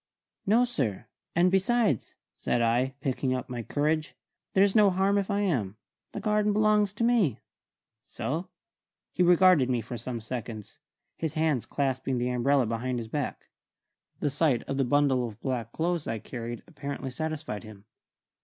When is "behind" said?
12.65-12.97